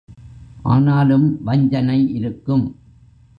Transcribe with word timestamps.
ஆனாலும் 0.63 1.43
வஞ்சனை 1.43 1.99
இருக்கும். 2.13 2.65